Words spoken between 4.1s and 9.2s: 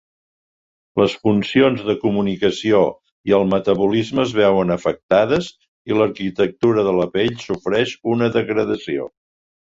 es veuen afectades i l'arquitectura de la pell sofreix una degradació.